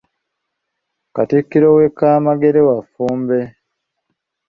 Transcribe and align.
Katikkiro 1.15 1.67
we 1.77 1.85
Kamegere 1.99 2.61
wa 2.67 2.77
Ffumbe. 2.85 3.39